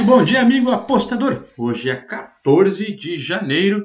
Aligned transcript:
Muito 0.00 0.12
bom 0.12 0.24
dia, 0.24 0.40
amigo 0.40 0.70
apostador. 0.70 1.44
Hoje 1.58 1.90
é 1.90 1.94
14 1.94 2.90
de 2.96 3.18
janeiro. 3.18 3.84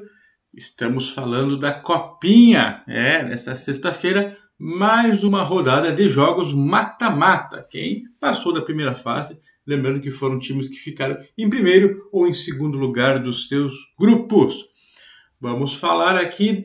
Estamos 0.54 1.10
falando 1.10 1.58
da 1.58 1.72
Copinha. 1.72 2.82
É, 2.88 3.22
nessa 3.22 3.54
sexta-feira, 3.54 4.34
mais 4.58 5.22
uma 5.22 5.42
rodada 5.42 5.92
de 5.92 6.08
jogos 6.08 6.54
mata-mata. 6.54 7.66
Quem 7.68 8.04
passou 8.18 8.54
da 8.54 8.62
primeira 8.62 8.94
fase, 8.94 9.38
lembrando 9.66 10.00
que 10.00 10.10
foram 10.10 10.38
times 10.38 10.70
que 10.70 10.76
ficaram 10.76 11.18
em 11.36 11.50
primeiro 11.50 12.08
ou 12.10 12.26
em 12.26 12.32
segundo 12.32 12.78
lugar 12.78 13.18
dos 13.18 13.46
seus 13.46 13.74
grupos. 13.98 14.64
Vamos 15.38 15.74
falar 15.74 16.16
aqui 16.16 16.64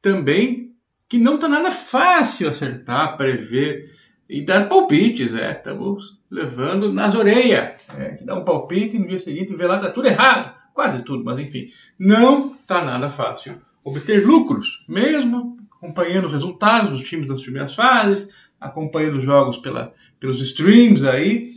também 0.00 0.72
que 1.08 1.18
não 1.18 1.36
está 1.36 1.48
nada 1.48 1.70
fácil 1.70 2.48
acertar, 2.48 3.16
prever 3.16 3.84
e 4.32 4.42
dar 4.42 4.66
palpites. 4.66 5.34
É, 5.34 5.52
estamos 5.52 6.18
levando 6.30 6.90
nas 6.90 7.14
orelhas. 7.14 7.74
É, 7.98 8.14
que 8.16 8.24
dá 8.24 8.34
um 8.34 8.44
palpite 8.44 8.96
e 8.96 8.98
no 8.98 9.06
dia 9.06 9.18
seguinte 9.18 9.54
vê 9.54 9.66
lá 9.66 9.78
tá 9.78 9.90
tudo 9.90 10.08
errado. 10.08 10.54
Quase 10.72 11.02
tudo, 11.02 11.22
mas 11.22 11.38
enfim. 11.38 11.68
Não 11.98 12.54
está 12.54 12.82
nada 12.82 13.10
fácil 13.10 13.60
obter 13.84 14.26
lucros, 14.26 14.82
mesmo 14.88 15.58
acompanhando 15.70 16.28
os 16.28 16.32
resultados 16.32 16.90
dos 16.90 17.06
times 17.06 17.26
das 17.26 17.42
primeiras 17.42 17.74
fases, 17.74 18.48
acompanhando 18.58 19.18
os 19.18 19.24
jogos 19.24 19.58
pela, 19.58 19.92
pelos 20.18 20.40
streams 20.40 21.06
aí. 21.06 21.52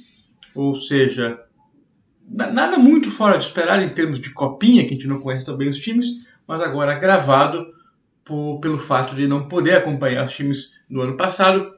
Ou 0.53 0.75
seja, 0.75 1.39
nada 2.27 2.77
muito 2.77 3.09
fora 3.09 3.37
de 3.37 3.45
esperar 3.45 3.81
em 3.81 3.89
termos 3.89 4.19
de 4.19 4.31
copinha, 4.31 4.83
que 4.83 4.89
a 4.89 4.93
gente 4.93 5.07
não 5.07 5.21
conhece 5.21 5.45
tão 5.45 5.55
bem 5.55 5.69
os 5.69 5.77
times, 5.77 6.35
mas 6.45 6.61
agora 6.61 6.91
agravado 6.91 7.67
por, 8.25 8.59
pelo 8.59 8.79
fato 8.79 9.15
de 9.15 9.27
não 9.27 9.47
poder 9.47 9.75
acompanhar 9.75 10.25
os 10.25 10.33
times 10.33 10.71
do 10.89 11.01
ano 11.01 11.15
passado, 11.15 11.75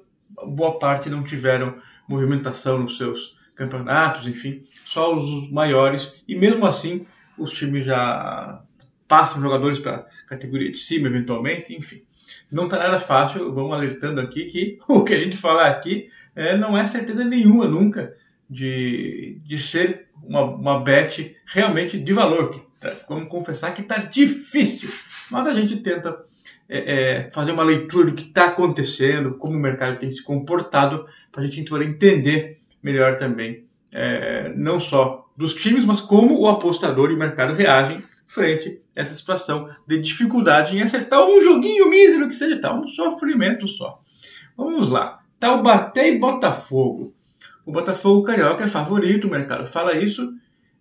boa 0.48 0.78
parte 0.80 1.10
não 1.10 1.24
tiveram 1.24 1.76
movimentação 2.08 2.80
nos 2.80 2.98
seus 2.98 3.36
campeonatos, 3.56 4.28
enfim, 4.28 4.62
só 4.86 5.16
os 5.16 5.50
maiores, 5.52 6.24
e 6.28 6.36
mesmo 6.36 6.66
assim 6.66 7.06
os 7.38 7.52
times 7.52 7.86
já 7.86 8.62
passam 9.08 9.42
jogadores 9.42 9.80
para 9.80 10.06
categoria 10.28 10.72
de 10.72 10.78
cima, 10.78 11.08
eventualmente, 11.08 11.76
enfim. 11.76 12.04
Não 12.52 12.66
está 12.66 12.78
nada 12.78 13.00
fácil, 13.00 13.54
vamos 13.54 13.74
alertando 13.74 14.20
aqui 14.22 14.46
que 14.46 14.80
o 14.88 15.04
que 15.04 15.14
a 15.14 15.20
gente 15.20 15.38
falar 15.38 15.68
aqui 15.68 16.08
é, 16.36 16.56
não 16.58 16.78
é 16.78 16.86
certeza 16.86 17.24
nenhuma 17.24 17.68
nunca 17.68 18.14
de, 18.50 19.40
de 19.46 19.58
ser 19.58 20.08
uma, 20.24 20.44
uma 20.44 20.80
bet 20.80 21.36
realmente 21.46 21.98
de 21.98 22.14
valor. 22.14 22.50
Que 22.50 22.62
tá, 22.80 22.94
vamos 23.08 23.30
confessar 23.30 23.74
que 23.74 23.82
está 23.82 23.98
difícil, 23.98 24.90
mas 25.32 25.48
a 25.48 25.54
gente 25.54 25.78
tenta 25.78 26.18
é, 26.70 26.78
é, 26.78 27.30
fazer 27.30 27.52
uma 27.52 27.64
leitura 27.64 28.08
do 28.08 28.14
que 28.14 28.24
está 28.24 28.46
acontecendo, 28.46 29.36
como 29.36 29.56
o 29.56 29.60
mercado 29.60 29.98
tem 29.98 30.12
se 30.12 30.22
comportado, 30.22 31.06
para 31.32 31.42
a 31.42 31.46
gente 31.46 31.62
então 31.62 31.82
entender 31.82 32.60
melhor 32.84 33.16
também, 33.16 33.66
é, 33.94 34.54
não 34.56 34.80
só 34.80 35.30
dos 35.36 35.54
times, 35.54 35.86
mas 35.86 36.02
como 36.02 36.40
o 36.40 36.48
apostador 36.48 37.12
e 37.12 37.16
o 37.16 37.18
mercado 37.18 37.54
reagem 37.54 38.04
frente 38.26 38.82
a 38.96 39.02
essa 39.02 39.16
situação 39.16 39.70
de 39.88 40.00
dificuldade 40.00 40.76
em 40.76 40.82
acertar 40.82 41.24
um 41.24 41.40
joguinho 41.42 41.90
mísero 41.90 42.28
que 42.28 42.36
seja, 42.36 42.60
tá 42.60 42.74
um 42.74 42.88
sofrimento 42.88 43.68
só. 43.68 44.02
Vamos 44.56 44.92
lá. 44.92 45.20
Taubaté 45.40 46.10
e 46.10 46.20
Botafogo. 46.20 47.14
O 47.66 47.72
Botafogo 47.72 48.24
Carioca 48.24 48.64
é 48.64 48.68
favorito, 48.68 49.28
o 49.28 49.32
mercado 49.32 49.68
fala 49.68 49.96
isso, 49.96 50.34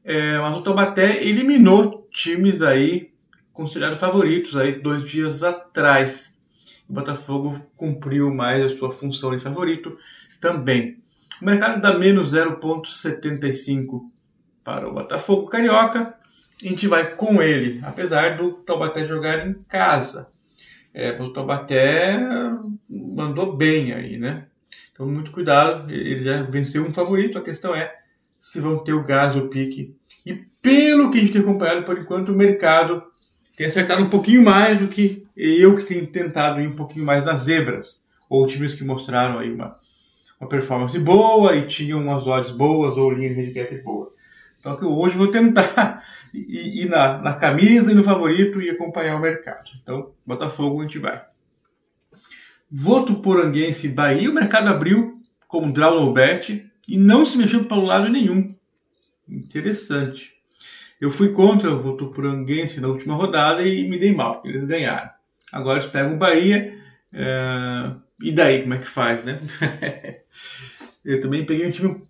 é, 0.05 0.39
mas 0.39 0.57
o 0.57 0.63
Taubaté 0.63 1.23
eliminou 1.25 2.09
times 2.11 2.63
aí 2.63 3.11
considerados 3.57 3.99
favoritos 3.99 4.55
aí 4.55 4.73
dois 4.81 5.03
dias 5.03 5.43
atrás. 5.43 6.37
O 6.89 6.93
Botafogo 6.93 7.59
cumpriu 7.77 8.33
mais 8.33 8.63
a 8.63 8.69
sua 8.69 8.93
função 8.93 9.35
de 9.35 9.43
favorito 9.43 9.99
também. 10.41 11.03
O 11.41 11.45
mercado 11.45 11.81
dá 11.81 11.99
menos 11.99 12.33
0,75 12.33 14.03
para 14.63 14.89
o 14.89 14.93
Botafogo 14.93 15.49
Carioca. 15.49 16.15
A 16.63 16.69
gente 16.69 16.87
vai 16.87 17.15
com 17.15 17.43
ele, 17.43 17.81
apesar 17.83 18.37
do 18.37 18.53
Taubaté 18.53 19.05
jogar 19.05 19.47
em 19.47 19.55
casa. 19.69 20.29
É, 20.95 21.11
o 21.21 21.33
Taubaté 21.33 22.19
mandou 22.89 23.57
bem 23.57 23.93
aí, 23.93 24.19
né? 24.19 24.47
Então, 24.93 25.07
muito 25.07 25.31
cuidado. 25.31 25.91
Ele 25.91 26.25
já 26.25 26.43
venceu 26.43 26.85
um 26.85 26.93
favorito. 26.93 27.37
A 27.37 27.43
questão 27.43 27.75
é 27.75 27.95
se 28.39 28.61
vão 28.61 28.83
ter 28.83 28.95
o 28.95 29.05
gás, 29.05 29.35
o 29.35 29.49
pique. 29.49 29.95
E 30.25 30.35
pelo 30.63 31.11
que 31.11 31.19
a 31.19 31.21
gente 31.21 31.33
tem 31.33 31.43
acompanhado, 31.43 31.85
por 31.85 31.99
enquanto, 31.99 32.31
o 32.31 32.37
mercado 32.37 33.03
tem 33.57 33.67
acertado 33.67 34.03
um 34.03 34.11
pouquinho 34.11 34.45
mais 34.45 34.79
do 34.79 34.87
que 34.87 35.27
eu 35.35 35.75
que 35.77 35.85
tenho 35.85 36.07
tentado 36.07 36.61
ir 36.61 36.69
um 36.69 36.77
pouquinho 36.77 37.07
mais 37.07 37.25
nas 37.25 37.41
zebras, 37.41 38.03
ou 38.29 38.47
times 38.47 38.75
que 38.75 38.85
mostraram 38.85 39.39
aí 39.39 39.51
uma, 39.51 39.75
uma 40.39 40.49
performance 40.49 40.99
boa 40.99 41.57
e 41.57 41.67
tinham 41.67 42.01
umas 42.01 42.27
odds 42.27 42.53
boas 42.53 42.97
ou 42.99 43.11
linha 43.11 43.35
de 43.35 43.41
handicap 43.41 43.83
boa. 43.83 44.09
Então 44.61 44.77
hoje 44.99 45.17
vou 45.17 45.29
tentar 45.29 46.03
ir, 46.35 46.83
ir 46.83 46.89
na, 46.89 47.19
na, 47.19 47.33
camisa 47.33 47.91
e 47.91 47.95
no 47.95 48.05
favorito 48.05 48.61
e 48.61 48.69
acompanhar 48.69 49.17
o 49.17 49.21
mercado. 49.21 49.71
Então, 49.83 50.13
Botafogo 50.25 50.81
a 50.81 50.83
gente 50.83 50.99
vai. 50.99 51.25
Voto 52.71 53.17
Poranguense 53.17 53.89
Bahia, 53.89 54.29
o 54.29 54.35
mercado 54.35 54.69
abriu 54.69 55.15
como 55.49 55.73
draw 55.73 56.05
no 56.05 56.13
bet 56.13 56.69
e 56.87 56.99
não 56.99 57.25
se 57.25 57.39
mexeu 57.39 57.65
para 57.65 57.79
o 57.79 57.85
lado 57.85 58.09
nenhum. 58.09 58.55
Interessante. 59.29 60.36
Eu 61.01 61.11
fui 61.11 61.29
contra 61.29 61.71
o 61.71 61.79
Votuporanguense 61.79 62.81
na 62.81 62.89
última 62.89 63.15
rodada 63.15 63.63
e 63.63 63.87
me 63.89 63.99
dei 63.99 64.15
mal, 64.15 64.35
porque 64.35 64.49
eles 64.49 64.65
ganharam. 64.65 65.11
Agora 65.53 65.79
eles 65.79 65.91
pegam 65.91 66.15
o 66.15 66.19
Bahia. 66.19 66.75
É... 67.13 67.93
E 68.21 68.33
daí, 68.33 68.63
como 68.63 68.75
é 68.75 68.79
que 68.79 68.89
faz, 68.89 69.23
né? 69.23 69.39
eu 71.05 71.21
também 71.21 71.45
peguei 71.45 71.67
um 71.67 71.71
time 71.71 72.03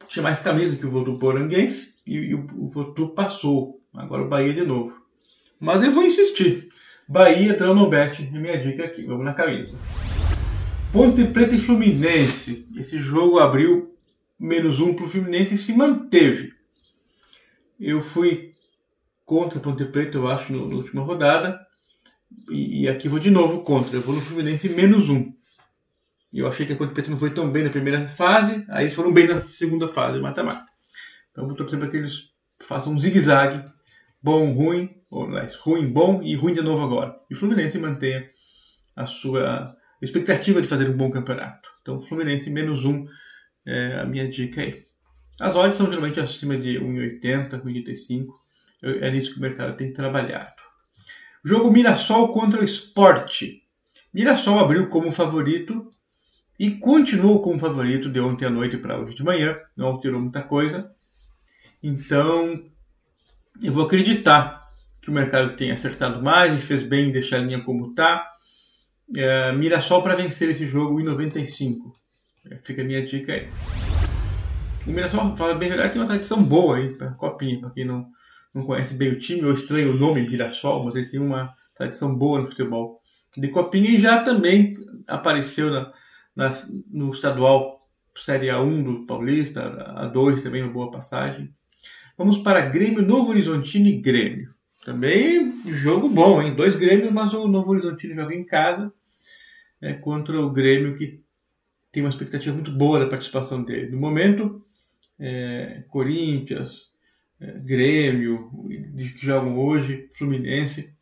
que 0.00 0.08
tinha 0.08 0.22
mais 0.22 0.38
camisa 0.40 0.76
que 0.76 0.84
o 0.84 0.90
Votuporanguense 0.90 1.94
e, 2.06 2.16
e 2.16 2.34
o, 2.34 2.46
o 2.56 2.66
Votu 2.66 3.08
passou. 3.08 3.80
Agora 3.94 4.22
o 4.22 4.28
Bahia 4.28 4.52
de 4.52 4.62
novo. 4.62 4.94
Mas 5.58 5.82
eu 5.82 5.90
vou 5.90 6.04
insistir. 6.04 6.68
Bahia, 7.08 7.54
Tranobet, 7.54 8.22
é 8.22 8.38
minha 8.38 8.58
dica 8.58 8.84
aqui. 8.84 9.04
Vamos 9.04 9.24
na 9.24 9.32
camisa. 9.32 9.78
Ponte 10.92 11.24
Preta 11.24 11.54
e 11.54 11.58
Fluminense. 11.58 12.66
Esse 12.76 12.98
jogo 12.98 13.38
abriu 13.38 13.94
menos 14.38 14.78
um 14.80 14.92
para 14.92 15.06
o 15.06 15.08
Fluminense 15.08 15.54
e 15.54 15.58
se 15.58 15.72
manteve. 15.72 16.57
Eu 17.78 18.00
fui 18.00 18.52
contra 19.24 19.58
o 19.58 19.62
Ponte 19.62 19.84
Preta, 19.84 20.16
eu 20.16 20.26
acho, 20.26 20.52
na 20.52 20.74
última 20.74 21.02
rodada. 21.02 21.60
E, 22.50 22.82
e, 22.82 22.88
aqui 22.88 23.08
vou 23.08 23.18
de 23.18 23.30
novo 23.30 23.62
contra. 23.62 23.96
Eu 23.96 24.02
vou 24.02 24.14
no 24.14 24.20
Fluminense 24.20 24.68
menos 24.68 25.08
um. 25.08 25.32
Eu 26.32 26.46
achei 26.48 26.66
que 26.66 26.72
a 26.72 26.76
Ponte 26.76 26.92
Preta 26.92 27.10
não 27.10 27.18
foi 27.18 27.30
tão 27.30 27.50
bem 27.50 27.62
na 27.62 27.70
primeira 27.70 28.06
fase, 28.08 28.64
aí 28.68 28.84
eles 28.84 28.94
foram 28.94 29.12
bem 29.12 29.26
na 29.26 29.40
segunda 29.40 29.88
fase, 29.88 30.20
mata-mata. 30.20 30.66
Então 31.30 31.46
vou 31.46 31.56
torcer 31.56 31.78
para 31.78 31.88
que 31.88 31.96
eles 31.96 32.30
façam 32.60 32.92
um 32.92 32.98
zigue-zague, 32.98 33.64
bom, 34.22 34.52
ruim, 34.52 34.90
ou 35.10 35.26
mais, 35.26 35.54
ruim, 35.54 35.90
bom 35.90 36.22
e 36.22 36.34
ruim 36.34 36.52
de 36.52 36.60
novo 36.60 36.82
agora. 36.82 37.16
E 37.30 37.34
o 37.34 37.36
Fluminense 37.36 37.78
mantenha 37.78 38.28
a 38.94 39.06
sua 39.06 39.74
expectativa 40.02 40.60
de 40.60 40.68
fazer 40.68 40.88
um 40.88 40.96
bom 40.96 41.10
campeonato. 41.10 41.68
Então 41.80 42.00
Fluminense 42.00 42.50
menos 42.50 42.84
um 42.84 43.06
é 43.66 44.00
a 44.00 44.04
minha 44.04 44.28
dica 44.28 44.60
aí. 44.60 44.87
As 45.40 45.54
odds 45.54 45.76
são 45.76 45.86
geralmente 45.86 46.18
acima 46.18 46.56
de 46.56 46.78
1,80, 46.80 47.62
1,85. 47.62 48.26
É 48.82 49.10
nisso 49.10 49.32
que 49.32 49.38
o 49.38 49.42
mercado 49.42 49.76
tem 49.76 49.92
trabalhado. 49.92 50.56
Jogo 51.44 51.70
Mirassol 51.70 52.32
contra 52.32 52.60
o 52.60 52.64
Esporte. 52.64 53.62
Mirassol 54.12 54.58
abriu 54.58 54.88
como 54.88 55.12
favorito 55.12 55.92
e 56.58 56.72
continuou 56.72 57.40
como 57.40 57.58
favorito 57.58 58.08
de 58.08 58.18
ontem 58.18 58.46
à 58.46 58.50
noite 58.50 58.76
para 58.76 58.98
hoje 58.98 59.14
de 59.14 59.22
manhã. 59.22 59.56
Não 59.76 59.86
alterou 59.86 60.20
muita 60.20 60.42
coisa. 60.42 60.92
Então, 61.82 62.64
eu 63.62 63.72
vou 63.72 63.86
acreditar 63.86 64.66
que 65.00 65.08
o 65.08 65.12
mercado 65.12 65.56
tenha 65.56 65.74
acertado 65.74 66.22
mais 66.22 66.52
e 66.52 66.62
fez 66.62 66.82
bem 66.82 67.08
em 67.08 67.12
deixar 67.12 67.36
a 67.36 67.40
linha 67.40 67.62
como 67.62 67.90
está. 67.90 68.28
É, 69.16 69.52
Mirassol 69.52 70.02
para 70.02 70.16
vencer 70.16 70.50
esse 70.50 70.66
jogo 70.66 71.00
em 71.00 71.04
95. 71.04 71.94
É, 72.50 72.56
fica 72.56 72.82
a 72.82 72.84
minha 72.84 73.04
dica 73.04 73.32
aí. 73.32 73.48
O 74.88 74.90
Mirassol, 74.90 75.36
fala 75.36 75.54
bem 75.54 75.68
verdade, 75.68 75.92
tem 75.92 76.00
uma 76.00 76.06
tradição 76.06 76.42
boa 76.42 76.78
aí 76.78 76.88
para 76.94 77.10
Copinha, 77.10 77.60
para 77.60 77.68
quem 77.68 77.84
não, 77.84 78.08
não 78.54 78.64
conhece 78.64 78.94
bem 78.94 79.10
o 79.10 79.18
time, 79.18 79.44
ou 79.44 79.52
estranho 79.52 79.92
o 79.92 79.98
nome 79.98 80.26
Mirassol, 80.26 80.82
mas 80.82 80.96
ele 80.96 81.06
tem 81.06 81.20
uma 81.20 81.54
tradição 81.74 82.16
boa 82.16 82.40
no 82.40 82.46
futebol 82.46 83.02
de 83.36 83.48
Copinha 83.48 83.90
e 83.90 84.00
já 84.00 84.22
também 84.22 84.72
apareceu 85.06 85.70
na, 85.70 85.92
na, 86.34 86.50
no 86.90 87.10
estadual 87.10 87.78
Série 88.16 88.46
A1 88.46 88.82
do 88.82 89.06
Paulista, 89.06 89.94
A2 89.94 90.42
também 90.42 90.62
uma 90.62 90.72
boa 90.72 90.90
passagem. 90.90 91.54
Vamos 92.16 92.38
para 92.38 92.62
Grêmio 92.62 93.02
Novo 93.02 93.28
Horizontino 93.28 93.86
e 93.88 94.00
Grêmio. 94.00 94.54
Também 94.86 95.52
jogo 95.66 96.08
bom, 96.08 96.40
hein? 96.40 96.56
Dois 96.56 96.76
Grêmios, 96.76 97.12
mas 97.12 97.34
o 97.34 97.46
Novo 97.46 97.72
Horizontino 97.72 98.14
joga 98.14 98.34
em 98.34 98.44
casa 98.44 98.90
é, 99.82 99.92
contra 99.92 100.40
o 100.40 100.50
Grêmio 100.50 100.96
que 100.96 101.20
tem 101.92 102.02
uma 102.02 102.08
expectativa 102.08 102.54
muito 102.54 102.72
boa 102.72 102.98
da 102.98 103.06
participação 103.06 103.62
dele. 103.62 103.92
No 103.92 104.00
momento, 104.00 104.62
é, 105.18 105.84
Corinthians, 105.88 106.92
é, 107.40 107.52
Grêmio, 107.64 108.50
que 108.96 109.24
jogam 109.24 109.58
hoje, 109.58 110.08
Fluminense, 110.16 110.92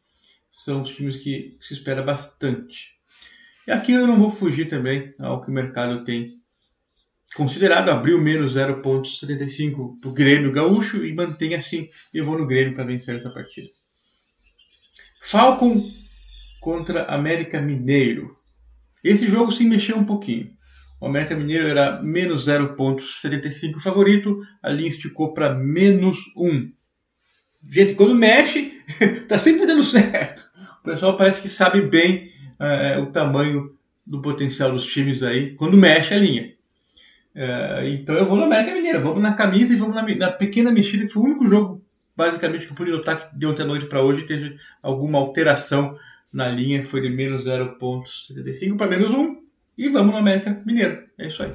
são 0.50 0.82
os 0.82 0.90
times 0.90 1.16
que 1.16 1.56
se 1.60 1.74
espera 1.74 2.02
bastante. 2.02 2.96
E 3.66 3.72
aqui 3.72 3.92
eu 3.92 4.06
não 4.06 4.16
vou 4.16 4.30
fugir 4.30 4.68
também 4.68 5.12
ao 5.18 5.42
que 5.42 5.50
o 5.50 5.54
mercado 5.54 6.04
tem 6.04 6.40
considerado, 7.34 7.90
abriu 7.90 8.18
menos 8.18 8.54
0,75 8.54 10.00
para 10.00 10.08
o 10.08 10.14
Grêmio 10.14 10.50
Gaúcho 10.50 11.04
e 11.04 11.12
mantém 11.12 11.54
assim. 11.54 11.90
Eu 12.12 12.24
vou 12.24 12.38
no 12.38 12.46
Grêmio 12.46 12.74
para 12.74 12.84
vencer 12.84 13.14
essa 13.14 13.30
partida. 13.30 13.68
Falcon 15.20 15.90
contra 16.60 17.04
América 17.04 17.60
Mineiro. 17.60 18.34
Esse 19.04 19.28
jogo 19.28 19.52
se 19.52 19.64
mexeu 19.64 19.98
um 19.98 20.04
pouquinho. 20.04 20.55
O 21.06 21.08
América 21.08 21.36
Mineiro 21.36 21.68
era 21.68 22.02
menos 22.02 22.48
0,75 22.48 23.80
favorito, 23.80 24.42
a 24.60 24.70
linha 24.70 24.88
esticou 24.88 25.32
para 25.32 25.54
menos 25.54 26.18
1. 26.36 26.72
Gente, 27.70 27.94
quando 27.94 28.12
mexe, 28.12 28.72
tá 29.28 29.38
sempre 29.38 29.66
dando 29.66 29.84
certo. 29.84 30.44
O 30.80 30.84
pessoal 30.84 31.16
parece 31.16 31.40
que 31.40 31.48
sabe 31.48 31.80
bem 31.82 32.32
uh, 32.58 33.02
o 33.02 33.06
tamanho 33.06 33.72
do 34.04 34.20
potencial 34.20 34.72
dos 34.72 34.84
times 34.84 35.22
aí, 35.22 35.54
quando 35.54 35.76
mexe 35.76 36.12
a 36.12 36.18
linha. 36.18 36.54
Uh, 37.36 37.86
então 37.86 38.16
eu 38.16 38.26
vou 38.26 38.36
no 38.36 38.42
América 38.42 38.74
Mineiro, 38.74 39.00
vamos 39.00 39.22
na 39.22 39.34
camisa 39.34 39.74
e 39.74 39.76
vamos 39.76 39.94
na, 39.94 40.02
na, 40.02 40.32
pequena 40.32 40.72
mexida, 40.72 41.06
que 41.06 41.12
foi 41.12 41.22
o 41.22 41.26
único 41.26 41.46
jogo, 41.48 41.84
basicamente, 42.16 42.66
que 42.66 42.72
eu 42.72 42.76
pude 42.76 42.90
notar 42.90 43.30
que 43.30 43.38
de 43.38 43.46
ontem 43.46 43.62
à 43.62 43.66
noite 43.66 43.86
para 43.86 44.02
hoje 44.02 44.26
teve 44.26 44.56
alguma 44.82 45.20
alteração 45.20 45.96
na 46.32 46.48
linha, 46.48 46.84
foi 46.84 47.00
de 47.00 47.10
menos 47.10 47.46
0,75 47.46 48.76
para 48.76 48.88
menos 48.88 49.12
1. 49.12 49.45
E 49.76 49.90
vamos 49.90 50.12
no 50.12 50.18
América 50.18 50.58
Mineiro. 50.64 51.04
É 51.18 51.28
isso 51.28 51.42
aí. 51.42 51.52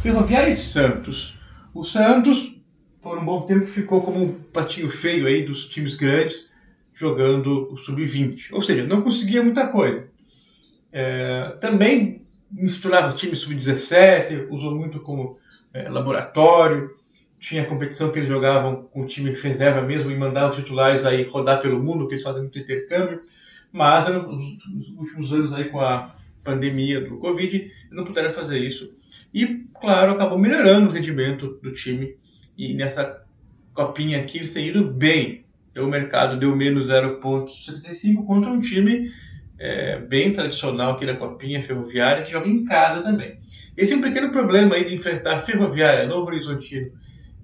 Ferroviária 0.00 0.48
e 0.48 0.54
Santos. 0.54 1.36
O 1.74 1.82
Santos, 1.82 2.54
por 3.02 3.18
um 3.18 3.24
bom 3.24 3.42
tempo, 3.42 3.66
ficou 3.66 4.00
como 4.00 4.22
um 4.22 4.32
patinho 4.32 4.88
feio 4.88 5.26
aí 5.26 5.44
dos 5.44 5.66
times 5.66 5.96
grandes 5.96 6.52
jogando 6.94 7.68
o 7.72 7.76
sub-20. 7.78 8.52
Ou 8.52 8.62
seja, 8.62 8.86
não 8.86 9.02
conseguia 9.02 9.42
muita 9.42 9.66
coisa. 9.66 10.08
É, 10.92 11.56
também 11.60 12.22
misturava 12.48 13.12
time 13.12 13.34
sub-17, 13.34 14.46
usou 14.48 14.72
muito 14.76 15.00
como 15.00 15.36
é, 15.74 15.88
laboratório. 15.88 16.94
Tinha 17.40 17.66
competição 17.66 18.12
que 18.12 18.20
eles 18.20 18.28
jogavam 18.28 18.84
com 18.84 19.02
o 19.02 19.06
time 19.06 19.32
reserva 19.32 19.82
mesmo 19.82 20.12
e 20.12 20.16
mandavam 20.16 20.50
os 20.50 20.56
titulares 20.56 21.04
aí 21.04 21.24
rodar 21.24 21.60
pelo 21.60 21.82
mundo, 21.82 22.06
que 22.06 22.14
eles 22.14 22.22
fazem 22.22 22.42
muito 22.42 22.58
intercâmbio. 22.58 23.18
Mas 23.72 24.08
nos 24.08 24.88
últimos 24.96 25.32
anos 25.32 25.52
aí 25.52 25.64
com 25.64 25.80
a 25.80 26.14
pandemia 26.46 27.00
do 27.00 27.18
Covid, 27.18 27.70
não 27.90 28.04
puderam 28.04 28.30
fazer 28.30 28.58
isso. 28.60 28.94
E, 29.34 29.64
claro, 29.80 30.12
acabou 30.12 30.38
melhorando 30.38 30.88
o 30.88 30.92
rendimento 30.92 31.58
do 31.62 31.72
time. 31.72 32.16
E 32.56 32.72
nessa 32.72 33.22
copinha 33.74 34.20
aqui 34.20 34.38
eles 34.38 34.52
têm 34.52 34.68
ido 34.68 34.90
bem. 34.90 35.44
Então, 35.70 35.84
o 35.84 35.90
mercado 35.90 36.38
deu 36.38 36.56
menos 36.56 36.88
0,75 36.88 38.24
contra 38.24 38.50
um 38.50 38.60
time 38.60 39.10
é, 39.58 39.98
bem 39.98 40.32
tradicional 40.32 40.92
aqui 40.92 41.04
da 41.04 41.16
Copinha 41.16 41.62
Ferroviária, 41.62 42.22
que 42.22 42.32
joga 42.32 42.48
em 42.48 42.64
casa 42.64 43.02
também. 43.02 43.38
Esse 43.76 43.92
é 43.92 43.96
um 43.96 44.00
pequeno 44.00 44.30
problema 44.30 44.74
aí 44.74 44.84
de 44.84 44.94
enfrentar 44.94 45.40
Ferroviária, 45.40 46.06
Novo 46.06 46.26
Horizontino, 46.26 46.92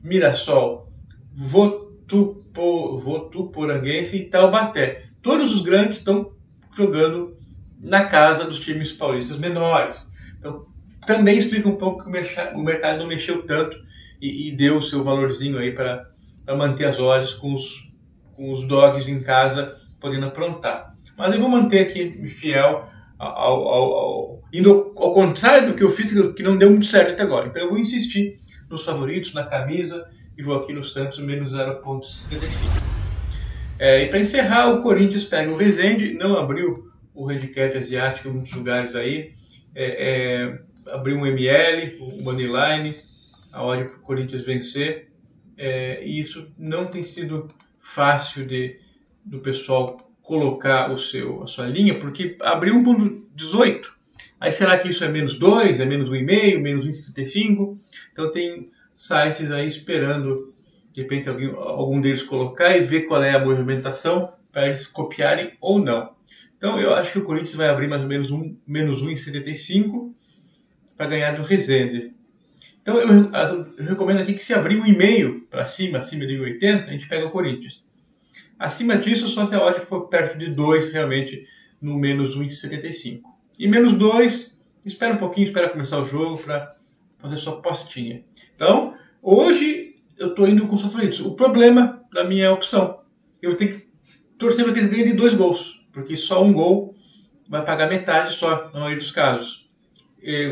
Mirassol, 0.02 0.90
Votupo, 1.32 2.98
Votuporanguense 2.98 4.16
e 4.16 4.24
Taubaté. 4.24 5.04
Todos 5.20 5.54
os 5.54 5.60
grandes 5.60 5.98
estão 5.98 6.32
jogando 6.74 7.36
na 7.82 8.04
casa 8.04 8.44
dos 8.44 8.60
times 8.60 8.92
paulistas 8.92 9.36
menores. 9.36 10.06
Então, 10.38 10.66
também 11.04 11.36
explica 11.36 11.68
um 11.68 11.76
pouco 11.76 12.04
que 12.04 12.08
o 12.54 12.62
mercado 12.62 12.98
não 12.98 13.08
mexeu 13.08 13.42
tanto 13.42 13.76
e, 14.20 14.48
e 14.48 14.56
deu 14.56 14.76
o 14.76 14.82
seu 14.82 15.02
valorzinho 15.02 15.58
aí 15.58 15.72
para 15.72 16.08
manter 16.56 16.84
as 16.84 17.00
olhos 17.00 17.34
com 17.34 17.52
os, 17.52 17.90
com 18.34 18.52
os 18.52 18.62
dogs 18.66 19.10
em 19.10 19.20
casa 19.20 19.76
podendo 20.00 20.26
aprontar. 20.26 20.94
Mas 21.16 21.32
eu 21.32 21.40
vou 21.40 21.48
manter 21.48 21.80
aqui 21.80 22.26
fiel 22.28 22.88
ao, 23.18 23.68
ao, 23.68 23.94
ao, 23.94 24.42
indo 24.52 24.92
ao 24.96 25.12
contrário 25.12 25.68
do 25.68 25.74
que 25.74 25.82
eu 25.82 25.90
fiz, 25.90 26.12
que 26.34 26.42
não 26.42 26.56
deu 26.56 26.70
muito 26.70 26.86
certo 26.86 27.12
até 27.12 27.22
agora. 27.22 27.48
Então 27.48 27.62
eu 27.62 27.70
vou 27.70 27.78
insistir 27.78 28.38
nos 28.70 28.84
favoritos, 28.84 29.34
na 29.34 29.44
camisa, 29.44 30.06
e 30.36 30.42
vou 30.42 30.56
aqui 30.56 30.72
no 30.72 30.84
Santos 30.84 31.18
menos 31.18 31.52
0,75. 31.52 32.42
É, 33.78 34.04
e 34.04 34.08
para 34.08 34.20
encerrar, 34.20 34.70
o 34.70 34.82
Corinthians 34.82 35.24
pega 35.24 35.50
o 35.50 35.56
Rezende, 35.56 36.14
não 36.14 36.36
abriu 36.38 36.91
o 37.14 37.28
handicap 37.28 37.76
asiático 37.76 38.28
em 38.28 38.32
muitos 38.32 38.52
lugares 38.52 38.94
aí. 38.94 39.34
É, 39.74 39.84
é, 39.84 40.92
abriu 40.92 41.16
um 41.16 41.26
ML, 41.26 41.98
o 42.00 42.22
Moneyline, 42.22 42.96
a 43.52 43.62
hora 43.62 43.84
para 43.84 43.96
o 43.96 44.00
Corinthians 44.00 44.44
vencer. 44.44 45.10
É, 45.56 46.04
e 46.04 46.18
isso 46.18 46.52
não 46.58 46.86
tem 46.86 47.02
sido 47.02 47.48
fácil 47.78 48.46
de 48.46 48.80
do 49.24 49.38
pessoal 49.38 49.96
colocar 50.20 50.90
o 50.90 50.98
seu, 50.98 51.42
a 51.42 51.46
sua 51.46 51.66
linha, 51.66 51.98
porque 51.98 52.36
abriu 52.40 52.74
1.18. 52.76 53.86
Aí 54.40 54.50
será 54.50 54.76
que 54.78 54.88
isso 54.88 55.04
é 55.04 55.08
menos 55.08 55.38
2, 55.38 55.80
é 55.80 55.84
menos 55.84 56.10
1,5, 56.10 56.60
menos 56.60 56.86
1,75? 56.86 57.78
Então 58.12 58.30
tem 58.30 58.70
sites 58.94 59.50
aí 59.50 59.66
esperando, 59.66 60.52
de 60.92 61.02
repente, 61.02 61.28
alguém, 61.28 61.48
algum 61.54 62.00
deles 62.00 62.22
colocar 62.22 62.76
e 62.76 62.80
ver 62.80 63.02
qual 63.02 63.22
é 63.22 63.34
a 63.34 63.44
movimentação 63.44 64.32
para 64.50 64.66
eles 64.66 64.86
copiarem 64.86 65.52
ou 65.60 65.78
não. 65.78 66.12
Então 66.62 66.78
eu 66.78 66.94
acho 66.94 67.10
que 67.10 67.18
o 67.18 67.24
Corinthians 67.24 67.56
vai 67.56 67.68
abrir 67.68 67.88
mais 67.88 68.02
ou 68.02 68.06
menos 68.06 68.30
um, 68.30 68.56
menos 68.64 69.02
1,75 69.02 70.12
para 70.96 71.08
ganhar 71.08 71.32
do 71.32 71.42
Resende. 71.42 72.14
Então 72.80 72.98
eu, 72.98 73.08
eu, 73.08 73.84
recomendo 73.84 74.20
aqui 74.20 74.32
que 74.32 74.44
se 74.44 74.54
abrir 74.54 74.80
um 74.80 74.86
e-mail 74.86 75.40
para 75.50 75.66
cima, 75.66 75.98
acima 75.98 76.24
de 76.24 76.34
1,80, 76.34 76.84
a 76.86 76.92
gente 76.92 77.08
pega 77.08 77.26
o 77.26 77.32
Corinthians. 77.32 77.84
Acima 78.56 78.96
disso, 78.96 79.26
só 79.26 79.44
se 79.44 79.56
a 79.56 79.60
odd 79.60 79.80
for 79.80 80.02
perto 80.02 80.38
de 80.38 80.50
2 80.50 80.92
realmente 80.92 81.48
no 81.80 81.98
menos 81.98 82.38
1,75. 82.38 83.22
E 83.58 83.66
menos 83.66 83.94
2, 83.94 84.56
espera 84.84 85.14
um 85.14 85.18
pouquinho, 85.18 85.46
espera 85.46 85.68
começar 85.68 85.98
o 85.98 86.06
jogo 86.06 86.38
para 86.38 86.76
fazer 87.18 87.38
sua 87.38 87.60
postinha. 87.60 88.22
Então, 88.54 88.94
hoje 89.20 89.96
eu 90.16 90.28
estou 90.28 90.46
indo 90.46 90.68
com 90.68 90.76
os 90.76 90.82
favoritos. 90.82 91.18
O 91.18 91.34
problema 91.34 92.04
da 92.12 92.22
minha 92.22 92.52
opção, 92.52 93.00
eu 93.42 93.56
tenho 93.56 93.72
que 93.72 93.88
torcer 94.38 94.64
para 94.64 94.72
que 94.72 94.78
eles 94.78 94.88
ganhem 94.90 95.06
de 95.06 95.14
dois 95.14 95.34
gols 95.34 95.81
porque 95.92 96.16
só 96.16 96.42
um 96.42 96.52
gol 96.52 96.94
vai 97.48 97.64
pagar 97.64 97.88
metade 97.88 98.34
só, 98.34 98.70
na 98.72 98.80
maioria 98.80 98.98
dos 98.98 99.10
casos. 99.10 99.68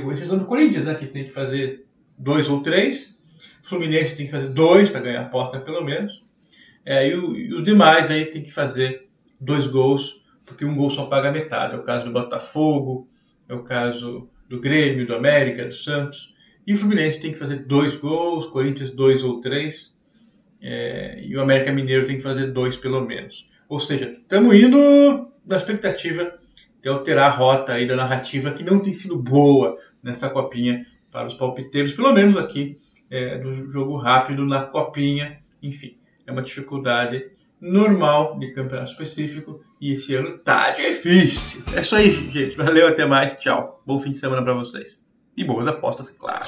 Com 0.02 0.12
exceção 0.12 0.38
do 0.38 0.44
Corinthians, 0.44 0.84
né, 0.84 0.94
que 0.94 1.06
tem 1.06 1.24
que 1.24 1.30
fazer 1.30 1.86
dois 2.18 2.48
ou 2.48 2.60
três. 2.60 3.18
O 3.64 3.68
Fluminense 3.68 4.16
tem 4.16 4.26
que 4.26 4.32
fazer 4.32 4.48
dois 4.48 4.90
para 4.90 5.00
ganhar 5.00 5.20
a 5.20 5.26
aposta, 5.26 5.60
pelo 5.60 5.82
menos. 5.84 6.22
É, 6.84 7.08
e, 7.08 7.14
o, 7.14 7.36
e, 7.36 7.54
os 7.54 7.62
demais 7.62 8.10
aí 8.10 8.26
tem 8.26 8.42
que 8.42 8.50
fazer 8.50 9.08
dois 9.40 9.66
gols, 9.66 10.20
porque 10.44 10.64
um 10.64 10.74
gol 10.74 10.90
só 10.90 11.06
paga 11.06 11.30
metade. 11.30 11.74
É 11.74 11.78
o 11.78 11.82
caso 11.82 12.04
do 12.04 12.12
Botafogo, 12.12 13.08
é 13.48 13.54
o 13.54 13.62
caso 13.62 14.28
do 14.48 14.60
Grêmio, 14.60 15.06
do 15.06 15.14
América, 15.14 15.64
do 15.64 15.74
Santos. 15.74 16.34
E 16.66 16.74
o 16.74 16.76
Fluminense 16.76 17.20
tem 17.20 17.32
que 17.32 17.38
fazer 17.38 17.64
dois 17.64 17.96
gols, 17.96 18.46
Corinthians 18.46 18.90
dois 18.90 19.22
ou 19.22 19.40
três. 19.40 19.96
É, 20.60 21.22
e 21.24 21.34
o 21.36 21.40
América 21.40 21.72
Mineiro 21.72 22.06
tem 22.06 22.16
que 22.16 22.22
fazer 22.22 22.48
dois 22.48 22.76
pelo 22.76 23.00
menos. 23.00 23.48
Ou 23.68 23.80
seja, 23.80 24.16
estamos 24.20 24.54
indo 24.54 25.29
na 25.46 25.56
expectativa 25.56 26.38
de 26.82 26.88
alterar 26.88 27.30
a 27.30 27.34
rota 27.34 27.72
aí 27.72 27.86
da 27.86 27.96
narrativa 27.96 28.52
que 28.52 28.64
não 28.64 28.80
tem 28.80 28.92
sido 28.92 29.16
boa 29.16 29.76
nessa 30.02 30.28
copinha 30.28 30.84
para 31.10 31.26
os 31.26 31.34
palpiteiros, 31.34 31.92
pelo 31.92 32.12
menos 32.12 32.36
aqui 32.36 32.76
é, 33.10 33.38
do 33.38 33.70
jogo 33.70 33.96
rápido 33.96 34.46
na 34.46 34.62
copinha. 34.62 35.40
Enfim, 35.62 35.96
é 36.26 36.32
uma 36.32 36.42
dificuldade 36.42 37.30
normal 37.60 38.38
de 38.38 38.52
campeonato 38.52 38.92
específico 38.92 39.60
e 39.80 39.92
esse 39.92 40.14
ano 40.14 40.38
tá 40.38 40.70
difícil. 40.70 41.62
É 41.74 41.80
isso 41.80 41.94
aí, 41.94 42.12
gente. 42.12 42.56
Valeu, 42.56 42.88
até 42.88 43.04
mais. 43.04 43.34
Tchau. 43.36 43.82
Bom 43.84 44.00
fim 44.00 44.12
de 44.12 44.18
semana 44.18 44.42
para 44.42 44.54
vocês. 44.54 45.04
E 45.36 45.44
boas 45.44 45.66
apostas, 45.66 46.10
claro. 46.10 46.44